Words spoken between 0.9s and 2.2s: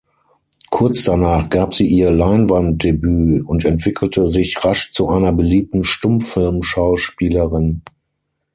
danach gab sie ihr